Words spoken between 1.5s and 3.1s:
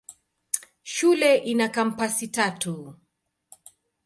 kampasi tatu.